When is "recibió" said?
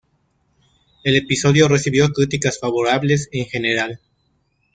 1.67-2.11